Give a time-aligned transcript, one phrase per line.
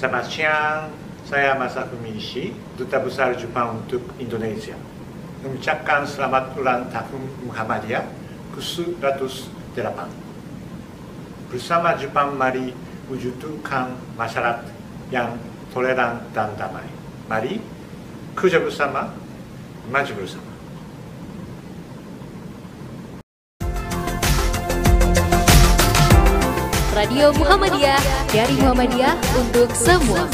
[0.00, 0.88] Selamat siang,
[1.28, 4.72] saya Masafumi Ishii, Duta Besar Jepang untuk Indonesia.
[5.44, 8.08] Mengucapkan selamat ulang tahun Muhammadiyah
[8.56, 10.00] ke-108.
[11.52, 12.72] Bersama Jepang mari
[13.12, 14.72] wujudkan masyarakat
[15.12, 15.36] yang
[15.68, 16.88] toleran dan damai.
[17.28, 17.60] Mari
[18.32, 19.12] kerja bersama,
[19.92, 20.48] maju bersama.
[27.00, 27.96] Radio Muhammadiyah
[28.28, 30.28] dari Muhammadiyah untuk semua.